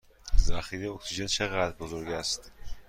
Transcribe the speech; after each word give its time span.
ذخیره 0.37 0.89
اکسیژن 0.91 1.25
چه 1.25 1.47
قدر 1.47 1.75
بزرگ 1.75 2.11
است؟ 2.11 2.51